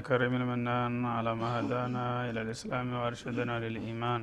الكريم 0.00 0.32
المنان 0.40 0.94
على 1.16 1.30
ما 1.40 1.48
هدانا 1.58 2.04
إلى 2.28 2.40
الإسلام 2.44 2.86
وأرشدنا 2.96 3.54
للإيمان. 3.64 4.22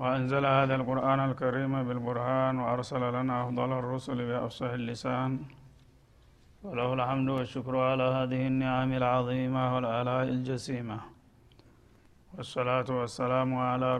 وأنزل 0.00 0.44
هذا 0.58 0.74
القرآن 0.80 1.20
الكريم 1.28 1.72
بالبرهان 1.88 2.54
وأرسل 2.62 3.02
لنا 3.16 3.34
أفضل 3.42 3.70
الرسل 3.80 4.18
بأفصح 4.28 4.70
اللسان. 4.80 5.30
وله 6.64 6.88
الحمد 6.98 7.28
والشكر 7.36 7.74
على 7.90 8.06
هذه 8.18 8.42
النعم 8.52 8.90
العظيمة 9.00 9.62
والآلاء 9.74 10.24
الجسيمة. 10.36 10.98
والصلاة 12.34 12.88
والسلام 12.98 13.50
على, 13.70 13.90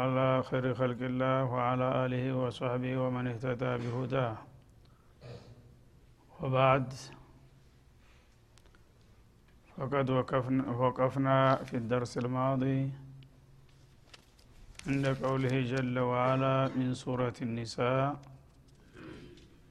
على 0.00 0.28
خير 0.48 0.64
خلق 0.80 1.00
الله 1.10 1.38
وعلى 1.54 1.86
آله 2.04 2.24
وصحبه 2.40 2.92
ومن 3.02 3.24
اهتدى 3.32 3.72
بهداه. 3.82 4.36
وبعد 6.40 6.86
فقد 9.76 10.10
وقفنا, 10.10 10.70
وقفنا 10.70 11.56
في 11.64 11.76
الدرس 11.76 12.18
الماضي 12.18 12.90
عند 14.86 15.06
قوله 15.06 15.60
جل 15.60 15.98
وعلا 15.98 16.70
من 16.76 16.94
سورة 16.94 17.32
النساء 17.42 18.16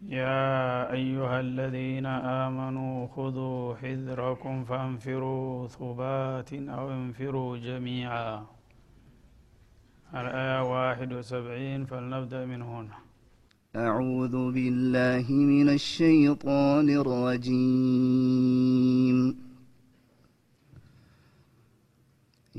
يا 0.09 0.91
أيها 0.91 1.39
الذين 1.39 2.05
آمنوا 2.45 3.07
خذوا 3.07 3.75
حذركم 3.75 4.63
فانفروا 4.63 5.67
ثبات 5.67 6.53
أو 6.53 6.91
انفروا 6.91 7.57
جميعا. 7.57 8.45
الآية 10.15 10.61
واحد 10.73 11.13
وسبعين 11.13 11.85
فلنبدأ 11.85 12.45
من 12.45 12.61
هنا. 12.61 12.97
أعوذ 13.75 14.51
بالله 14.51 15.31
من 15.31 15.69
الشيطان 15.69 16.89
الرجيم. 17.01 18.11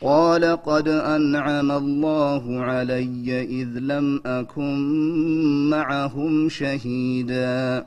قال 0.00 0.44
قد 0.44 0.88
أنعم 0.88 1.70
الله 1.72 2.60
علي 2.60 3.42
إذ 3.42 3.68
لم 3.78 4.20
أكن 4.26 4.78
معهم 5.70 6.48
شهيدا. 6.48 7.84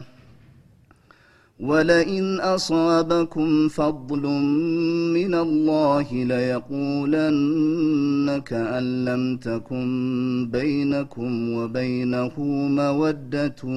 ولئن 1.60 2.40
أصابكم 2.40 3.68
فضل 3.68 4.22
من 5.14 5.36
الله 5.36 6.14
ليقولن 6.14 7.48
كأن 8.46 9.06
لم 9.06 9.38
تكن 9.38 10.50
بينكم 10.52 11.54
وبينه 11.54 12.40
مودة 12.70 13.74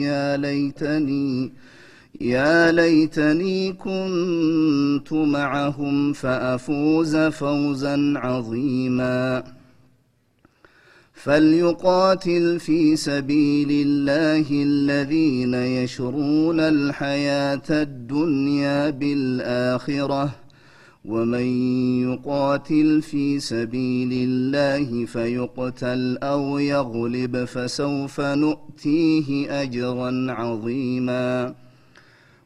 يا 0.00 0.36
ليتني 0.36 1.52
يا 2.24 2.72
ليتني 2.72 3.72
كنت 3.72 5.12
معهم 5.12 6.12
فأفوز 6.12 7.16
فوزا 7.16 8.14
عظيما. 8.16 9.44
فليقاتل 11.12 12.60
في 12.60 12.96
سبيل 12.96 13.68
الله 13.70 14.46
الذين 14.50 15.54
يشرون 15.54 16.60
الحياة 16.60 17.62
الدنيا 17.70 18.90
بالآخرة 18.90 20.34
ومن 21.04 21.46
يقاتل 22.02 23.02
في 23.02 23.40
سبيل 23.40 24.10
الله 24.12 25.06
فيقتل 25.06 26.18
أو 26.22 26.58
يغلب 26.58 27.44
فسوف 27.44 28.20
نؤتيه 28.20 29.62
أجرا 29.62 30.26
عظيما. 30.28 31.63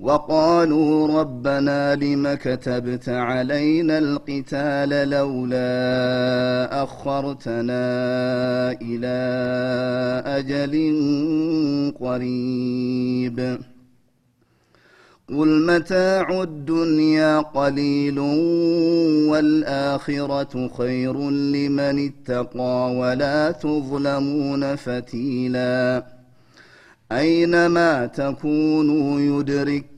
وقالوا 0.00 1.20
ربنا 1.20 1.94
لم 1.94 2.34
كتبت 2.34 3.08
علينا 3.08 3.98
القتال 3.98 5.10
لولا 5.10 6.82
أخرتنا 6.82 7.82
إلى 8.82 9.18
أجل 10.26 10.74
قريب. 12.00 13.58
قل 15.28 15.66
متاع 15.66 16.42
الدنيا 16.42 17.40
قليل 17.40 18.18
والآخرة 19.28 20.70
خير 20.78 21.30
لمن 21.30 22.10
اتقى 22.10 22.94
ولا 22.96 23.50
تظلمون 23.50 24.76
فتيلا. 24.76 26.04
أينما 27.12 28.06
تكونوا 28.06 29.20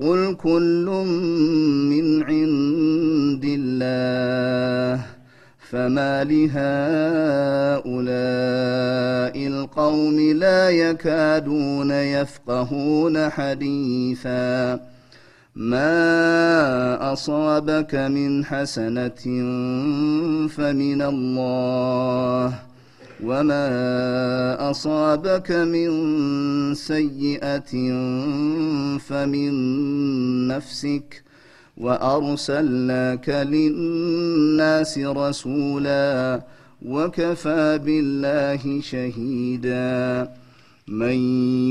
قل 0.00 0.34
كل 0.34 0.86
من 1.90 2.22
عند 2.22 3.44
الله 3.44 5.04
فما 5.70 6.24
لهؤلاء 6.24 6.58
القوم 9.46 10.20
لا 10.20 10.70
يكادون 10.70 11.90
يفقهون 11.90 13.30
حديثا 13.30 14.80
ما 15.54 17.12
اصابك 17.12 17.94
من 17.94 18.44
حسنه 18.44 19.24
فمن 20.48 21.02
الله 21.02 22.67
وما 23.24 24.70
اصابك 24.70 25.50
من 25.50 25.90
سيئه 26.74 27.72
فمن 28.98 29.52
نفسك 30.48 31.22
وارسلناك 31.76 33.28
للناس 33.28 34.98
رسولا 34.98 36.42
وكفى 36.86 37.78
بالله 37.84 38.80
شهيدا 38.80 40.30
من 40.88 41.18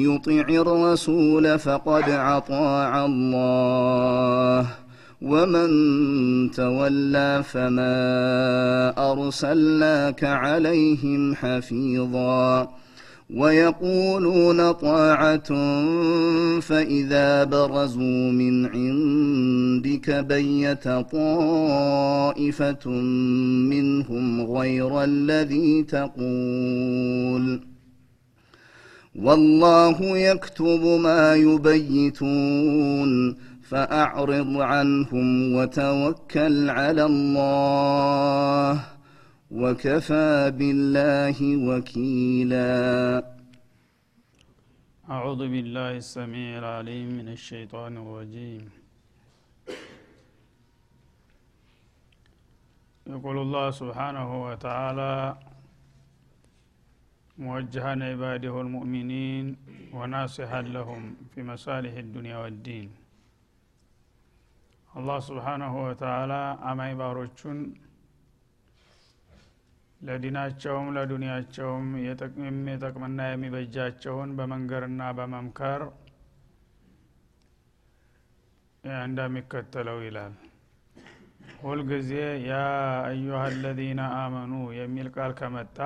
يطع 0.01 0.45
الرسول 0.49 1.59
فقد 1.59 2.03
اطاع 2.09 3.05
الله 3.05 4.36
ومن 5.21 6.51
تولى 6.51 7.43
فما 7.43 9.11
ارسلناك 9.11 10.23
عليهم 10.23 11.35
حفيظا 11.35 12.69
ويقولون 13.29 14.71
طاعه 14.71 15.47
فاذا 16.59 17.43
برزوا 17.43 18.31
من 18.31 18.65
عندك 18.65 20.09
بيت 20.09 20.87
طائفه 21.11 22.89
منهم 23.69 24.41
غير 24.41 25.03
الذي 25.03 25.83
تقول 25.83 27.61
والله 29.15 30.17
يكتب 30.17 30.83
ما 30.83 31.35
يبيتون 31.35 33.37
فأعرض 33.69 34.51
عنهم 34.71 35.27
وتوكل 35.55 36.69
على 36.69 37.03
الله 37.11 38.73
وكفى 39.51 40.51
بالله 40.59 41.37
وكيلا. 41.67 42.73
أعوذ 45.09 45.41
بالله 45.53 45.91
السميع 46.03 46.59
العليم 46.63 47.07
من 47.19 47.27
الشيطان 47.37 47.97
الرجيم. 47.97 48.63
يقول 53.07 53.37
الله 53.37 53.71
سبحانه 53.71 54.29
وتعالى 54.47 55.15
موجها 57.37 57.91
عباده 58.11 58.61
المؤمنين 58.61 59.45
وناصحا 59.93 60.61
لهم 60.61 61.01
في 61.35 61.43
مصالح 61.43 61.93
الدنيا 62.05 62.37
والدين. 62.37 63.06
አላህ 64.97 65.17
ስብሓናሁ 65.25 65.73
ወተዓላ 65.85 66.33
አማኝ 66.69 66.93
ባሮቹን 66.99 67.59
ለዲናቸውም 70.01 70.87
ለዱንያቸውም 70.95 71.85
የሚጠቅምና 72.45 73.19
የሚበጃቸውን 73.27 74.29
በመንገርና 74.37 75.01
በመምከር 75.17 75.83
እንደሚከተለው 79.03 79.99
ይላል። 80.05 80.35
ሁልጊዜ 81.61 82.11
ያ 82.45 82.55
አዩሃ 83.07 83.41
አለዚነ 83.47 84.01
አመኑ 84.17 84.53
የሚል 84.79 85.07
ቃል 85.15 85.31
ከመጣ 85.39 85.77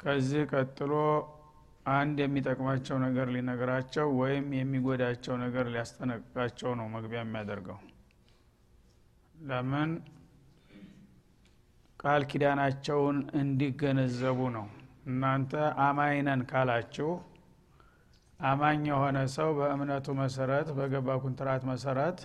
ከዚህ 0.00 0.42
ቀጥሎ 0.52 0.92
አንድ 1.86 2.18
የሚጠቅማቸው 2.22 2.96
ነገር 3.04 3.26
ሊነግራቸው 3.34 4.06
ወይም 4.20 4.46
የሚጎዳቸው 4.58 5.34
ነገር 5.42 5.66
ሊያስጠነቅቃቸው 5.72 6.70
ነው 6.78 6.86
መግቢያ 6.94 7.20
የሚያደርገው። 7.22 7.78
ለምን? 9.34 9.90
ቃል 12.00 12.22
ኪዳናቸውን 12.30 13.18
እንዲገነዘቡ 13.40 14.40
ነው። 14.56 14.66
እናንተ 15.06 15.52
አማኝ 15.84 16.16
ነን 16.26 16.42
ካላችሁ 16.50 17.10
አማኝ 18.40 18.80
የሆነ 18.90 19.18
ሰው 19.34 19.48
በእምነቱ 19.58 20.06
መሰረት 20.20 20.68
በገባ 20.78 21.18
ኩንትራት 21.22 21.62
መሰረት 21.70 22.18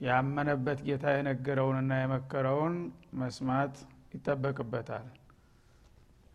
ያመነበት 0.00 0.78
ጌታ 0.86 1.04
የነገረውንና 1.14 1.92
የመከረውን 2.00 2.74
መስማት 3.20 3.74
ይጠበቅበታል 4.14 5.06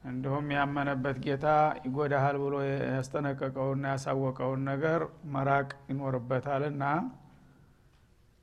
እንዲሁም 0.04 0.46
ያመነበት 0.56 1.18
ጌታ 1.24 1.46
ይጎዳሃል 1.86 2.36
ብሎ 2.44 2.56
ያስጠነቀቀውና 2.90 3.86
ያሳወቀውን 3.94 4.62
ነገር 4.70 5.02
መራቅ 5.34 5.70
ይኖርበታልና 5.90 6.84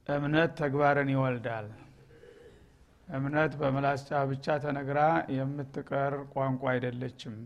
እምነት 0.06 0.50
ተግባርን 0.60 1.10
ይወልዳል። 1.14 1.68
እምነት 3.08 3.52
በምላስጫ 3.60 4.10
ብቻ 4.30 4.56
ተነግራ 4.64 5.00
የምትቀር 5.36 6.14
ቋንቋ 6.32 6.62
አይደለችም። 6.72 7.36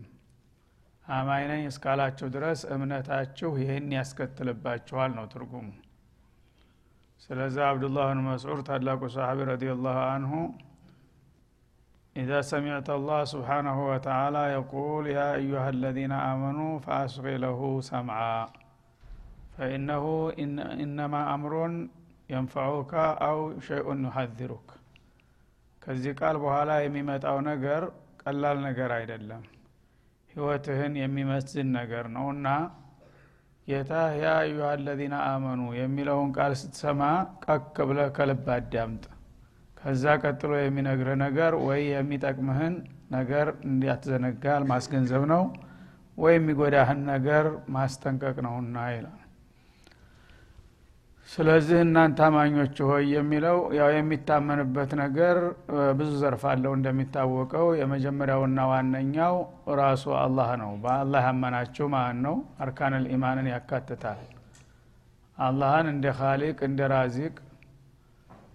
አማኝ 1.05 1.43
ነኝ 1.51 1.63
እስካላችሁ 1.69 2.27
ድረስ 2.35 2.59
እምነታችሁ 2.73 3.49
ይህን 3.61 3.87
ያስከትልባችኋል 3.97 5.11
ነው 5.17 5.25
ትርጉሙ። 5.33 5.67
ስለዚህ 7.21 7.63
አብዱላህ 7.65 8.05
ብን 8.09 8.21
መስዑድ 8.27 8.59
ታላቁ 8.69 9.01
ሰሓቢ 9.15 9.39
ረዲየላሁ 9.49 9.97
አንሁ 10.11 10.33
إذا 12.16 12.40
سمعت 12.42 12.88
الله 12.90 13.20
سبحانه 13.24 13.78
وتعالى 13.90 14.42
يقول 14.52 15.04
يا 15.08 15.28
أيها 15.34 15.68
الذين 15.68 16.12
آمنوا 16.32 16.72
فأصغ 16.78 17.26
له 17.36 17.60
سمعا 17.82 18.40
فإنه 19.56 20.04
إن 20.38 20.56
إنما 20.84 21.20
أمر 21.34 21.52
ينفعك 22.30 22.92
أو 23.28 23.38
شيء 23.60 23.86
يحذرك 24.06 24.68
ከዚህ 25.82 26.12
ቃል 26.20 26.36
በኋላ 26.42 26.70
የሚመጣው 26.84 27.36
ነገር 27.48 27.82
ቀላል 28.22 28.56
ነገር 28.68 28.90
አይደለም 28.96 29.42
ህይወትህን 30.30 30.94
የሚመስል 31.00 31.68
ነገር 31.78 32.04
ነው 32.16 32.26
እና 32.34 32.46
ጌታ 33.68 33.92
ያ 34.22 34.32
አዩሃ 34.40 34.66
አለዚነ 34.76 35.14
አመኑ 35.28 35.60
የሚለውን 35.80 36.30
ቃል 36.38 36.52
ስትሰማ 36.62 37.02
ቀክ 37.44 37.76
ብለህ 37.90 38.08
ከልብ 38.16 38.48
አዳምጥ 38.56 39.04
ከዛ 39.81 40.03
ቀጥሎ 40.23 40.51
የሚነግርህ 40.59 41.15
ነገር 41.23 41.53
ወይ 41.67 41.81
የሚጠቅምህን 41.91 42.73
ነገር 43.11 43.47
እንዲያትዘነጋል 43.69 44.63
ማስገንዘብ 44.71 45.23
ነው 45.31 45.43
ወይ 46.17 46.33
የሚጎዳህን 46.35 46.99
ነገር 47.11 47.45
ማስጠንቀቅ 47.75 48.35
ነውና 48.45 48.77
ይላል። 48.93 49.17
ስለዚህ 51.29 51.77
እናንተ 51.83 52.19
አማኞች 52.25 52.77
ሆይ 52.87 53.03
የሚለው 53.13 53.57
ያው 53.77 53.89
የሚታመንበት 53.95 54.91
ነገር 55.01 55.37
ብዙ 55.99 56.09
ዘርፍ 56.21 56.43
አለው 56.51 56.73
እንደሚታወቀው። 56.77 57.67
የመጀመሪያውና 57.79 58.65
ዋነኛው 58.71 59.35
ራሱ 59.79 60.03
አላህ 60.23 60.49
ነው። 60.63 60.71
በአላህ 60.83 61.21
ያመናችሁ 61.29 61.87
ማለት 61.93 62.19
ነው? 62.25 62.35
አርካንል 62.65 63.05
ኢማንን 63.15 63.47
ያካትታል። 63.53 64.19
አላህን 65.37 65.87
እንደ 65.93 66.07
ካሊቅ 66.17 66.57
እንደ 66.67 66.81
ራዚቅ 66.93 67.33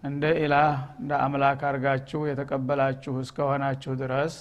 እንደ 0.06 0.24
ኢላህ 0.40 0.70
እንደ 1.00 1.12
አምላክ 1.24 1.60
አርጋችሁ 1.68 2.20
የተቀበላችሁ 2.28 3.14
እስከሆናችሁ 3.22 3.92
ድረስ 4.00 4.34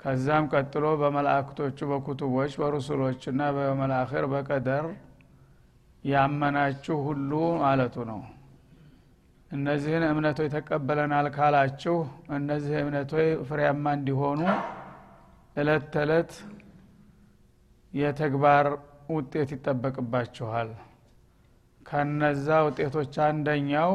ከዛም 0.00 0.44
ቀጥሎ 0.52 0.86
በመላእክቶቹ 1.00 1.78
በኩቱቦች 1.90 2.52
በሩሱሎችና 2.60 3.42
በመላእክር 3.56 4.24
በቀደር 4.32 4.86
ያመናችሁ 6.04 6.96
ሁሉ 7.06 7.30
ማለቱ 7.62 7.96
ነው። 8.10 8.20
እነዚህን 9.50 10.04
እምነቶች 10.08 10.48
ተቀበለናል 10.54 11.26
ካላችሁ 11.36 11.96
እነዚህ 12.38 12.74
እምነቶች 12.82 13.28
ፍሬያማ 13.48 13.94
እንዲሆኑ 13.98 14.40
እለት 15.56 15.84
ተዕለት 15.94 16.32
የተግባር 17.92 18.66
ውጤት 19.10 19.50
ይጠበቅባችኋል 19.54 20.70
ከነዛ 21.86 22.48
ውጤቶች 22.66 23.14
አንደኛው 23.26 23.92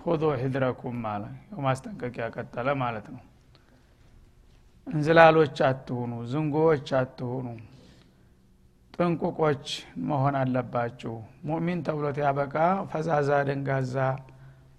ሁዞ 0.00 0.22
ሂድረኩም 0.40 0.96
ማለት 1.04 1.34
ማስጠንቀቂያ 1.64 2.26
ቀጠለ 2.36 2.68
ማለት 2.82 3.06
ነው። 3.14 3.22
እንዝላሎች 4.86 5.58
አትሁኑ 5.66 6.12
ዝንጎዎች 6.30 6.88
አትሁኑ 7.00 7.46
ጥንቁቆች 8.94 9.66
መሆን 10.08 10.34
አለባችሁ። 10.40 11.12
ሙእሚን 11.48 11.80
ተብሎት 11.86 12.16
ያበቃ 12.22 12.56
ፈዛዛ 12.90 13.30
ደንጋዛ 13.48 13.96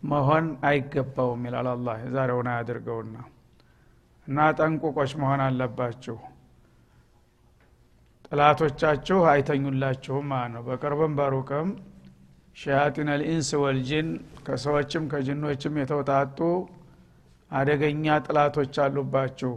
መሆን 0.03 0.45
አይገባውም 0.67 1.45
ይላል 1.47 1.67
አላ 1.71 1.95
የዛሬውን 2.01 2.49
አያድርገውና 2.51 3.15
እና 4.27 4.47
ጠንቁቆች 4.59 5.11
መሆን 5.21 5.41
አለባችሁ። 5.45 6.17
ጥላቶቻችሁ 8.27 9.19
አይተኙላችሁም 9.31 10.27
ማለት 10.31 10.51
ነው። 10.55 10.63
በቅርብም 10.67 11.15
በሩቅም 11.17 11.69
ሸያጢን 12.55 13.09
ልኢንስ 13.13 13.49
ወልጅን 13.63 14.07
ከሰዎችም 14.47 15.03
ከጅኖችም 15.11 15.75
የተውጣጡ 15.81 16.39
አደገኛ 17.51 18.05
ጥላቶች 18.25 18.75
አሉባችሁ። 18.83 19.53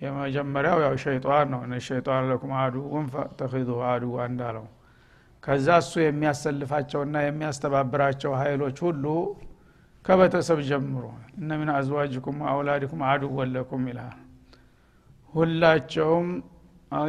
የመጀመሪያው 0.00 0.78
ያው 0.84 0.94
ሸይጣን 1.04 1.46
ነው። 1.52 1.60
ሸይጣን 1.86 2.24
ለኩም 2.30 2.52
አዱውን 2.62 3.06
ፈተኪዙ 3.12 3.70
አዱዋ 3.90 4.16
እንዳለው። 4.30 4.66
ከዛ 5.42 5.66
እሱ 5.82 5.92
የሚያሰልፋቸውና 6.02 7.16
የሚያስተባብራቸው 7.24 8.32
ኃይሎች 8.40 8.78
ሁሉ 8.86 9.04
ከቤተሰብ 10.04 10.58
ጀምሮ 10.68 11.04
እነ 11.38 11.50
ምን 11.60 11.70
አዝዋጅኩም 11.74 12.38
አውላድኩም 12.50 13.00
አዱወን 13.10 13.48
ለኩም 13.56 13.84
ይልሃል 13.90 14.18
ሁላቸውም 15.34 16.28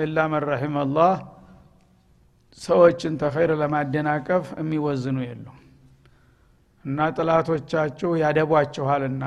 ኢላ 0.01 0.19
መን 0.31 0.43
ረሒም 0.47 0.75
አላህ 0.83 1.11
ሰዎችን 2.57 3.13
ተኸይር 3.21 3.51
ለማደናቀፍ 3.61 4.45
የሚወዝኑ 4.59 5.17
የሉም። 5.25 5.57
እና 6.85 7.07
ጥላቶቻችሁ 7.15 8.09
ያደቧችኋልና 8.21 9.25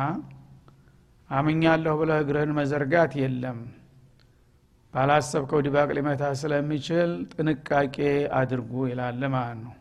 አምኛለሁ 1.31 1.93
ብለህ 2.01 2.19
እግርህን 2.23 2.53
መዘርጋት 2.59 3.13
የለም። 3.21 3.59
ባላሰብከው 4.95 5.61
ድባቅ 5.67 5.89
ሊመታ 5.97 6.23
ስለሚችል 6.41 7.11
ጥንቃቄ 7.35 7.97
አድርጉ 8.39 8.73
ይላል 8.91 9.21
ማለት 9.35 9.59
ነው? 9.65 9.75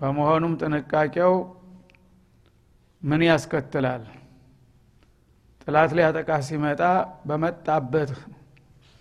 በመሆኑም 0.00 0.54
ጥንቃቄው 0.62 1.34
ምን 3.02 3.22
ያስከትላል? 3.28 4.04
ጥላት 5.62 5.90
ሊያጠቃ 5.96 6.30
ሲመጣ 6.48 6.82
በመጣበት 7.28 8.10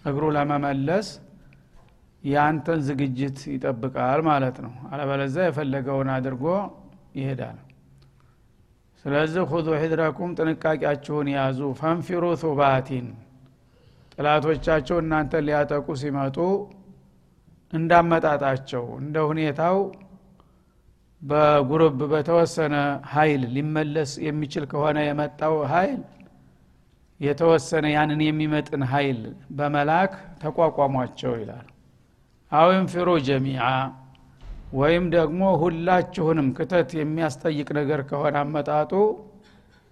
እግሩ 0.03 0.23
ለመመለስ 0.35 1.07
የአንተን 2.25 2.79
ዝግጅት 2.87 3.39
ይጠብቃል 3.53 4.21
ማለት 4.27 4.57
ነው። 4.65 4.73
አለበለዛ 4.89 5.35
የፈለገውን 5.45 6.09
አድርጎ 6.15 6.45
ይሄዳል። 7.19 7.57
ስለዚህ 9.05 9.43
ሁዙ 9.51 9.67
ሂድረኩም 9.81 10.31
ጥንቃቄያችሁን 10.37 11.27
ያዙ። 11.33 11.59
ፈንፊሩ 11.79 12.23
ቱባቲን 12.41 13.07
ጥላቶቻቸው 14.13 14.97
እናንተን 15.03 15.45
ሊያጠቁ 15.47 15.87
ሲመጡ 16.01 16.37
እንዳመጣጣቸው 17.73 18.83
እንደ 18.99 19.15
ሁኔታው 19.29 19.77
በጉርብ 21.21 21.99
በተወሰነ 22.11 22.75
ሀይል 23.13 23.43
ሊመለስ 23.55 24.11
የሚችል 24.25 24.65
ከሆነ 24.71 24.97
የመጣው 25.07 25.55
ሀይል 25.71 26.01
የተወሰነ 27.19 27.85
ያንን 27.95 28.21
የሚመጥን 28.25 28.83
ሀይል 28.91 29.19
በመላክ 29.57 30.13
ተቋቋሟቸው 30.41 31.33
ይላል 31.41 31.65
አውም 32.51 32.85
ፊሩ 32.91 33.09
ጀሚዓ 33.27 33.63
ወይም 34.79 35.05
ደግሞ 35.15 35.41
ሁላችሁንም 35.61 36.47
ክተት 36.57 36.89
የሚያስጠይቅ 36.99 37.67
ነገር 37.79 38.01
ከሆነ 38.09 38.35
አመጣጡ 38.43 38.91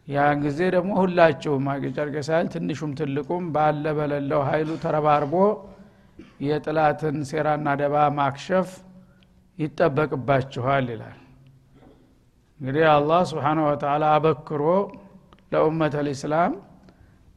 ያን 0.07 0.39
ጊዜ 0.45 0.59
ደግሞ 0.75 0.91
ሁላችሁም 1.01 1.67
አገጨርቀ 1.73 2.15
ሳይል 2.27 2.47
ትንሹም 2.53 2.91
ትልቁም 2.99 3.43
ባለ 3.55 3.85
በሌለው 3.97 4.41
ሀይሉ 4.49 4.69
ተረባርቦ 4.83 5.33
የጥላትን 6.47 7.17
ሴራና 7.29 7.67
ደባ 7.81 7.95
ማክሸፍ 8.17 8.69
ይጠበቅባችኋል 9.57 10.87
ይላል። 10.93 11.17
እንግዲህ 12.59 12.85
አላህ 12.93 13.21
ስብሓን 13.31 13.59
ወተላ 13.65 14.03
አበክሮ 14.17 14.63
ለኡመት 15.53 15.95
ልእስላም 16.07 16.53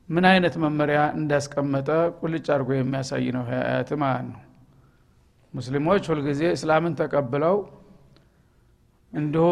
ምን 0.09 0.25
አይነት 0.31 0.55
መመሪያ 0.65 0.99
እንዳስቀመጠ 1.19 1.89
ቁልጭ 2.19 2.47
አድርጎ 2.55 2.71
የሚያሳይ 2.77 3.27
ነው 3.37 3.45
አያት 3.53 3.91
ማለት 4.03 4.27
ነው 4.29 4.43
ሙስሊሞች 5.57 6.05
ሁልጊዜ 6.11 6.43
እስላምን 6.55 6.95
ተቀብለው 7.01 7.57
እንዲሁ 9.13 9.47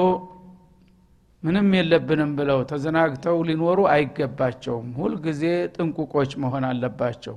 ምንም 1.43 1.69
የለብንም 1.77 2.31
ብለው 2.39 2.59
ተዘናግተው 2.71 3.37
ሊኖሩ 3.49 3.81
አይገባቸውም። 3.95 4.89
ሁልጊዜ 4.99 5.43
ጥንቁቆች 5.75 6.31
መሆን 6.45 6.65
አለባቸው። 6.69 7.37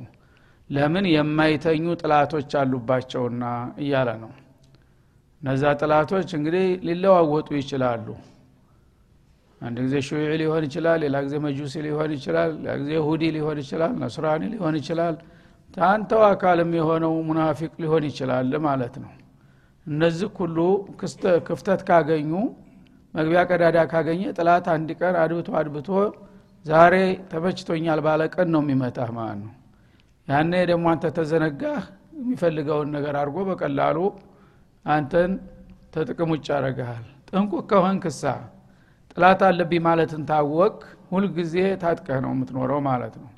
ለምን 0.70 1.06
የማይተኙ 1.12 1.86
ጥላቶች 2.02 2.52
አሉባቸውና 2.62 3.44
እያለ 3.84 4.10
ነው። 4.24 4.32
እነዛ 5.42 5.64
ጥላቶች 5.82 6.30
እንግዲህ 6.38 6.66
ሊለዋወጡ 6.88 7.50
ይችላሉ። 7.60 8.08
አንድ 9.62 9.78
ጊዜ 9.86 9.96
ሹዒ 10.08 10.24
ሊሆን 10.42 10.64
ይችላል 10.68 10.98
ሌላ 11.04 11.18
ጊዜ 11.26 11.36
መጁሲ 11.46 11.74
ሊሆን 11.86 12.12
ይችላል 12.18 12.52
ሌላ 12.58 12.74
ጊዜ 12.82 12.92
ሁዲ 13.08 13.24
ሊሆን 13.36 13.60
ይችላል 13.64 13.94
ነስራኒ 14.02 14.44
ሊሆን 14.54 14.76
ይችላል 14.80 15.16
ታንተው 15.74 16.22
አካልም 16.28 16.72
የሆነው 16.78 17.14
ሙናፊቅ 17.28 17.72
ሊሆን 17.82 18.06
ይችላል 18.10 18.52
ማለት 18.66 18.96
ነው። 19.04 19.12
እነዚህ 19.86 20.30
ሁሉ 20.40 20.58
ክፍተት 21.48 21.82
ካገኙ 21.90 22.32
መግቢያ 23.14 23.42
ቀዳዳ 23.50 23.78
ካገኘ 23.92 24.24
ጥላት 24.38 24.66
አንድ 24.74 24.90
ቀን 25.00 25.16
አድብቶ 25.22 25.50
አድብቶ 25.60 25.90
ዛሬ 26.66 26.96
ተመችቶኛል 27.32 28.00
ባለ 28.06 28.22
ቀን 28.34 28.48
ነው 28.54 28.62
የሚመታህ 28.64 29.10
ማለት 29.18 29.40
ነው። 29.44 29.54
ያኔ 30.28 30.54
ደግሞ 30.72 30.86
አንተ 30.94 31.06
ተዘነጋህ 31.18 31.84
የሚፈልገውን 32.20 32.90
ነገር 32.96 33.16
አድርጎ 33.20 33.38
በቀላሉ 33.50 33.98
አንተን 34.86 35.32
ተጥቅም 35.94 36.30
ውጭ 36.34 36.48
ያደረግሃል 36.52 37.06
ጥንቁቅ 37.30 37.64
ከሆን 37.72 37.98
ክሳ 38.04 38.24
ጥላት 39.12 39.42
አለብኝ 39.48 39.82
ማለትን 39.88 40.22
ታወቅ 40.30 40.76
ሁልጊዜ 41.12 41.54
ታጥቀህ 41.82 42.18
ነው 42.26 42.32
የምትኖረው 42.36 42.80
ማለት 42.88 43.16
ነው። 43.22 43.30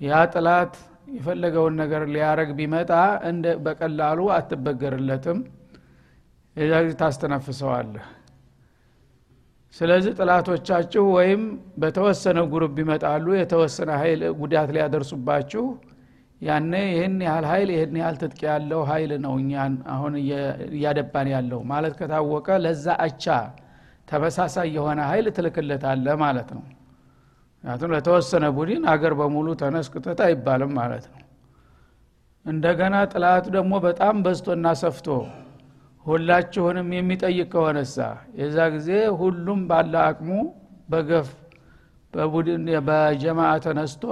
ያ 0.00 0.22
ጥላት 0.32 0.74
የፈለገውን 1.06 1.74
ነገር 1.80 2.02
ሊያረግ 2.12 2.50
ቢመጣ 2.58 2.92
እንደ 3.30 3.46
በቀላሉ 3.64 4.20
አትበገርለትም። 4.36 5.38
ታስተነፍሰዋለህ። 7.00 8.04
ስለዚህ 9.76 10.12
ጠላቶቻችሁ 10.18 11.02
ወይም 11.16 11.42
በተወሰነ 11.78 12.38
group 12.52 12.76
ይመጣሉ 12.82 13.26
የተወሰነ 13.36 13.90
ሀይል 14.02 14.22
ጉዳት 14.38 14.70
ሊያደርሱባችሁ 14.76 15.64
ያነ 16.40 16.72
ይህን 16.88 17.14
ያህል 17.26 17.46
ሀይል 17.50 17.68
ይህን 17.74 17.94
ያህል 18.00 18.16
ትጥቅ 18.22 18.40
ያለው 18.48 18.80
ሀይል 18.90 19.12
ነው 19.24 19.34
እኛን 19.42 19.74
አሁን 19.94 20.14
እያደባን 20.72 21.28
ያለው። 21.34 21.60
ማለት 21.72 21.94
ከታወቀ 22.00 22.48
ለዛ 22.64 22.86
አቻ 23.06 23.24
ተመሳሳይ 24.08 24.68
የሆነ 24.76 25.00
ሀይል 25.10 25.28
ትልክለታለ 25.36 26.06
ማለት 26.24 26.50
ነው 26.56 26.64
ምክንያቱም 27.66 27.92
ለተወሰነ 27.94 28.44
ቡድን 28.56 28.82
አገር 28.90 29.12
በሙሉ 29.18 29.46
ተነስክተት 29.60 30.18
አይባልም 30.26 30.72
ማለት 30.76 31.04
ነው። 31.12 31.22
እንደገና 32.46 32.96
ጥላት 33.12 33.46
ደግሞ 33.56 33.72
በጣም 33.86 34.16
በዝቶና 34.24 34.66
ሰፍቶ 34.80 35.06
ሁላችሁንም 36.06 36.88
የሚጠይቅ 36.96 37.46
ከሆነሳ 37.52 37.96
የዛ 38.40 38.66
ጊዜ 38.74 38.90
ሁሉም 39.20 39.62
ባለ 39.70 39.94
አቅሙ 40.04 40.28
በገፍ 40.90 41.30
በቡድን 42.12 42.68
በጀማዓ 42.88 43.50
ተነስቶ 43.64 44.04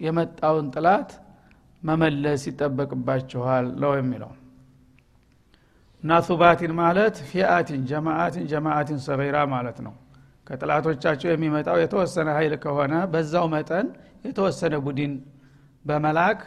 የመጣውን 0.00 0.68
ጥላት 0.74 1.12
መመለስ 1.82 2.44
ይጠበቅባችኋል 2.50 3.68
ነው 3.82 3.94
የሚለው። 3.98 4.32
እና 6.02 6.20
ሱባቲን 6.28 6.74
ማለት 6.80 7.16
ፊአቲን 7.30 7.80
ጀማአትን 7.90 8.44
ጀማአትን 8.52 9.00
ሰገይራ 9.06 9.38
ማለት 9.54 9.80
ነው 9.86 9.94
ከጥላቶቻቸው 10.48 11.28
የሚመጣው 11.30 11.78
የተወሰነ 11.82 12.28
ኃይል 12.36 12.54
ከሆነ 12.62 12.94
በዛው 13.12 13.46
መጠን 13.54 13.86
የተወሰነ 14.26 14.74
ቡድን 14.86 15.12
በመላክ 15.84 16.40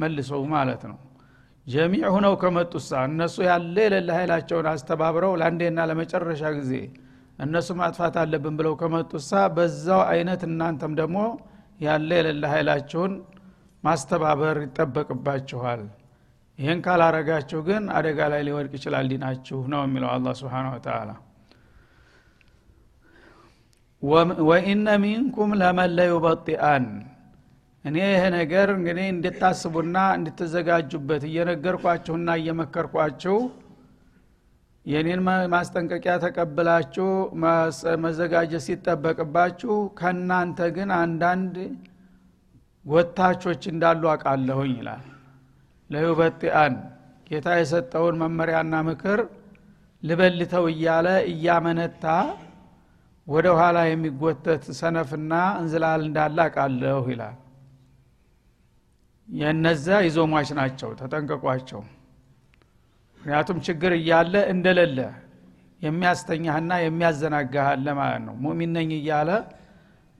መልሰው 0.00 0.42
ማለት 0.54 0.82
ነው። 0.90 0.96
ጀሚዕ 1.66 2.04
ሁነው 2.14 2.34
ከመጡሳ 2.42 2.90
እነሱ 3.08 3.36
ያለ 3.48 3.76
የሌለ 3.84 4.08
ኃይላቸውን 4.18 4.66
አስተባብረው 4.72 5.32
ለአንዴና 5.40 5.86
ለመጨረሻ 5.90 6.42
ጊዜ 6.58 6.72
እነሱ 7.38 7.68
ማጥፋት 7.78 8.16
አለብን 8.22 8.54
ብለው 8.58 8.74
ከመጡሳ 8.80 9.30
በዛው 9.56 10.02
አይነት 10.10 10.42
እናንተም 10.48 10.92
ደግሞ 11.00 11.18
ያለ 11.80 12.10
የሌለ 12.18 12.44
ኃይላችሁን 12.52 13.12
ማስተባበር 13.84 14.58
ይጠበቅባችኋል። 14.64 15.82
ይህን 16.58 16.80
ካላረጋችሁ 16.84 17.60
ግን 17.68 17.84
አደጋ 17.96 18.18
ላይ 18.32 18.42
ሊወድቅ 18.48 18.72
ይችላል 18.78 19.06
ዲናችሁ 19.12 19.60
ነው 19.72 19.80
የሚለው 19.86 20.10
አላ 20.12 20.34
ስብን 20.40 20.68
ወተላ 20.74 21.10
ወኢነ 24.48 24.88
ሚንኩም 25.02 25.50
ለመን 25.60 25.90
ለዩበጢአን። 25.98 26.86
እኔ 27.84 27.96
ይሄ 28.06 28.22
ነገር 28.36 28.68
እንግዲህ 28.74 29.06
እንድታስቡና 29.12 29.96
እንድትዘጋጁበት 30.16 31.22
እየነገርኳችሁና 31.28 32.28
እየመከርኳችሁ 32.40 33.36
የኔን 34.86 35.20
ማስጠንቀቂያ 35.52 36.14
ተቀብላችሁ 36.24 37.08
መዘጋጀት 38.04 38.62
ሲጠበቅባችሁ 38.66 39.74
ከእናንተ 39.98 40.58
ግን 40.76 40.90
አንዳንድ 40.98 41.54
ጎታቾች 42.84 43.62
እንዳሉ 43.72 44.02
አቃለሁኝ 44.14 44.72
ይላል። 44.78 45.04
ለዩበጢአን 45.90 46.74
ጌታ 47.28 47.48
የሰጠውን 47.58 48.16
መመሪያና 48.22 48.74
ምክር 48.88 49.20
ልበልተው 50.02 50.64
እያለ 50.72 51.06
እያመነታ 51.30 52.04
ወደ 53.26 53.46
ኋላ 53.58 53.78
የሚጎተት 53.88 54.64
ሰነፍና 54.78 55.32
እንዝላል 55.60 56.00
እንዳለ 56.06 56.38
አቃለሁ 56.46 57.02
ይላል። 57.12 57.36
የነዛ 59.28 59.86
ይዞሟች 60.06 60.48
ናቸው። 60.58 60.90
ተጠንቀቋቸው። 61.00 61.80
ምክንያቱም 63.20 63.58
ችግር 63.66 63.92
እያለ 63.98 64.34
እንደሌለ 64.52 64.98
የሚያስተኛህና 65.80 66.72
የሚያዘናጋህ 66.82 67.66
አለ 67.70 67.86
ማለት 68.00 68.22
ነው። 68.26 68.34
ሙሚን 68.44 68.70
ነኝ 68.76 68.90
እያለ 68.98 69.30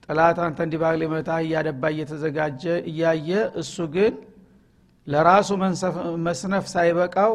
ጥላት 0.05 0.37
አንተ 0.45 0.59
እንዲባግ 0.65 0.95
ሊመታ 1.01 1.29
እያደባ 1.45 1.83
እየተዘጋጀ 1.93 2.63
እያየ 2.91 3.29
እሱ 3.61 3.75
ግን 3.95 4.15
ለራሱ 5.07 5.49
መስነፍ 6.27 6.65
ሳይበቃው 6.73 7.33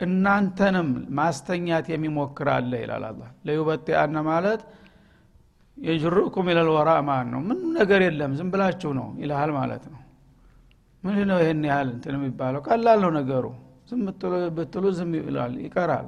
እናንተንም 0.00 0.88
ማስተኛት 1.18 1.86
የሚሞክር 1.92 2.48
አለ 2.54 2.72
ይላል 2.82 3.04
አላ 3.08 3.20
ለዩበጤ 3.46 3.86
አነ 4.02 4.16
ማለት 4.28 4.62
የጅሩኩም 5.76 6.46
ኢለልወራ 6.52 6.90
ማለት 7.08 7.28
ነው? 7.32 7.40
ምን 7.48 7.58
ነገር 7.78 8.00
የለም። 8.06 8.32
ዝም 8.38 8.48
ብላችሁ 8.52 8.90
ነው 8.98 9.08
ይልሃል 9.22 9.50
ማለት 9.58 9.84
ነው። 9.92 10.00
ምን 11.02 11.18
ነው 11.30 11.38
ይህን 11.42 11.62
ያህል 11.70 11.88
እንትን 11.94 12.14
የሚባለው? 12.18 12.60
ቀላል 12.68 12.98
ነው 13.04 13.10
ነገሩ። 13.18 13.44
ዝም 13.90 14.00
ብትሉ 14.56 14.84
ዝም 14.98 15.10
ይላል 15.20 15.52
ይቀራል። 15.64 16.06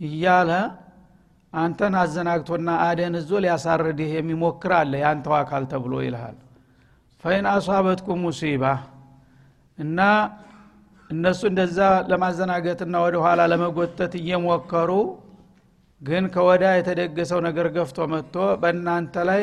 እያለ 0.00 0.50
አንተን 1.52 1.94
አዘናግቶና 2.02 2.68
አደን 2.84 3.14
እዞ 3.18 3.30
ሊያሳርድህ 3.44 4.10
የሚሞክር 4.16 4.72
አለ 4.78 4.92
የአንተው 5.02 5.34
አካል 5.40 5.64
ተብሎ 5.72 5.94
ይልሃል። 6.04 6.36
ፈይን 7.24 7.46
አሷበትኩም 7.50 8.20
ሙሲባ 8.26 8.64
እና 9.78 9.98
እነሱ 11.10 11.40
እንደዛ 11.50 11.78
ለማዘናገትና 12.10 12.94
ወደ 13.04 13.16
ኋላ 13.24 13.40
ለመጎተት 13.52 14.12
እየሞከሩ 14.20 14.90
ግን 16.02 16.24
ከወዳ 16.34 16.64
የተደገሰው 16.74 17.40
ነገር 17.46 17.66
ገፍቶ 17.74 17.98
መጥቶ 18.12 18.36
በእናንተ 18.62 19.14
ላይ 19.28 19.42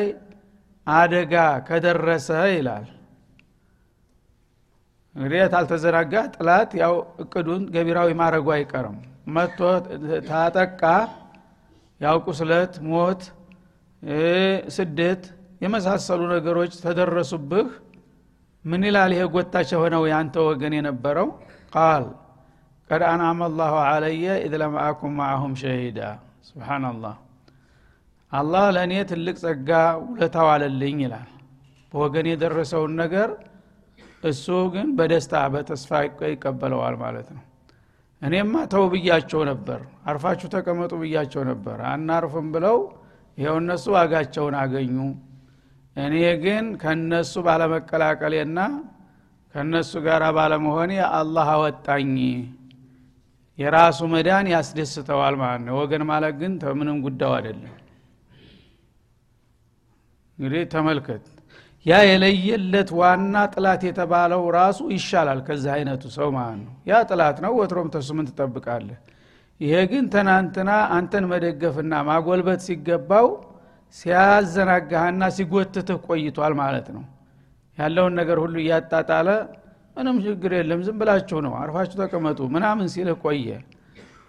አደጋ 0.86 1.34
ከደረሰ 1.68 2.28
ይላል። 2.52 2.86
እንግዲህ 5.14 5.40
ታልተዘናጋ 5.52 6.14
ጥላት 6.34 6.70
ያው 6.82 6.94
እቅዱን 7.22 7.62
ገቢራዊ 7.74 8.10
ማድረጉ 8.20 8.46
አይቀርም። 8.56 8.98
መጥቶ 9.36 9.60
ታጠቃ 10.28 10.82
ያው 12.00 12.16
ቁስለት 12.26 12.74
ሞት 12.90 13.22
ስደት 14.76 15.22
የመሳሰሉ 15.64 16.20
ነገሮች 16.34 16.72
ተደረሱብህ። 16.84 17.68
ምን 18.64 18.82
ይላል 18.88 19.12
ይሄ 19.14 19.24
ጎታች 19.34 19.68
የሆነው 19.74 20.02
ያንተ 20.12 20.36
ወገን 20.48 20.74
የነበረው? 20.76 21.28
قال 21.74 22.04
قد 22.90 23.02
أنعم 23.10 23.40
الله 23.48 23.74
علي 23.86 24.24
إذ 24.44 24.54
لم 24.62 24.82
أكن 24.82 25.12
معهم 25.18 25.52
شهيدا 25.60 25.98
سبحان 26.44 26.85
الله 26.85 27.16
አላህ 28.32 28.64
ለእኔ 28.74 28.94
ትልቅ 29.10 29.36
ጸጋ 29.42 29.70
ውለታው 30.04 30.48
አለልኝ 30.52 30.98
ይላል። 31.04 31.28
በወገን 31.92 32.26
የደረሰውን 32.30 32.92
ነገር 33.02 33.30
እሱ 34.22 34.46
ግን 34.74 34.88
በደስታ 34.98 35.34
በተስፋ 35.52 35.90
ይቀበለዋል 36.26 36.96
ማለት 37.02 37.28
ነው። 37.36 37.44
እኔማ 38.22 38.54
ተው 38.72 38.84
ብያቸው 38.92 39.42
ነበር 39.50 39.80
አርፋችሁ 40.10 40.48
ተቀመጡ 40.54 40.92
ብያቸው 41.02 41.42
ነበር። 41.50 41.78
አናርፍም 41.92 42.48
ብለው 42.54 42.78
ይኸው 43.38 43.56
እነሱ 43.62 43.84
ዋጋቸውን 43.96 44.54
አገኙ። 44.62 44.96
እኔ 45.96 46.14
ግን 46.42 46.66
ከነሱ 46.82 47.32
ባለመቀላቀሌና 47.46 48.58
ከነሱ 49.54 49.92
ጋር 50.04 50.22
ባለመሆኔ 50.36 50.92
አላህ 51.12 51.48
አወጣኝ 51.54 52.12
የራሱ 53.60 54.00
መዳን 54.12 54.46
ያስደስተዋል 54.52 55.34
ማለት 55.40 55.62
ነው። 55.66 55.74
ወገን 55.80 56.02
ማለት 56.10 56.34
ግን 56.40 56.52
ምንም 56.78 56.98
ጉዳዩ 57.06 57.32
አይደለም። 57.38 57.74
እንግዲህ 60.38 60.62
ተመልከት። 60.74 61.24
ያ 61.86 61.98
የለየለት 62.06 62.90
ዋና 62.98 63.34
ጥላት 63.52 63.82
የተባለው 63.88 64.42
ራሱ 64.56 64.80
ይሻላል 64.94 65.38
ከዚህ 65.46 65.70
አይነቱ 65.76 66.02
ሰው 66.16 66.28
ማለት 66.36 66.58
ነው። 66.64 66.72
ያ 66.90 67.02
ጥላት 67.10 67.38
ነው። 67.44 67.52
ወትሮም 67.60 67.88
ተሱ 67.94 68.08
ምን 68.18 68.26
ትጠብቃለህ። 68.30 68.98
ይሄ 69.60 69.74
ግን 69.90 70.04
ትናንትና 70.12 70.70
አንተን 70.96 71.24
መደገፍና 71.32 71.94
ማጎልበት 72.08 72.60
ሲገባው 72.66 73.26
ሲያዘናጋህና 73.94 75.22
ሲጎትትህ 75.36 75.98
ቆይቷል 76.06 76.54
ማለት 76.60 76.86
ነው። 76.96 77.04
ያለውን 77.78 78.14
ነገር 78.20 78.38
ሁሉ 78.44 78.54
እያጣጣለ 78.62 79.28
ምንም 79.96 80.16
ችግር 80.24 80.52
የለም 80.56 80.80
ዝም 80.86 80.96
ብላችሁ 81.00 81.38
ነው 81.46 81.52
አርፋችሁ 81.60 81.96
ተቀመጡ 82.02 82.40
ምናምን 82.54 82.86
ሲልህ 82.92 83.16
ቆየ። 83.24 83.48